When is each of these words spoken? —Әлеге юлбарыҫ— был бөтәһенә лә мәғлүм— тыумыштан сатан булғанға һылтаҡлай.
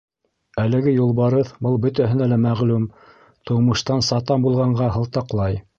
—Әлеге 0.61 0.93
юлбарыҫ— 0.93 1.51
был 1.67 1.77
бөтәһенә 1.83 2.31
лә 2.33 2.41
мәғлүм— 2.49 2.89
тыумыштан 3.49 4.07
сатан 4.11 4.49
булғанға 4.49 4.93
һылтаҡлай. 4.99 5.67